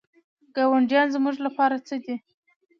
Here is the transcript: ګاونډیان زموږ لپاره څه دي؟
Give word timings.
ګاونډیان 0.55 1.07
زموږ 1.15 1.35
لپاره 1.45 1.75
څه 1.87 1.95
دي؟ 2.03 2.15